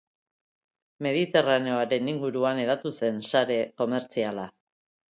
Mediterraneoaren 1.07 2.11
inguruan 2.15 2.65
hedatu 2.65 2.95
zen 2.97 3.23
sare 3.31 3.63
komertziala. 3.83 4.53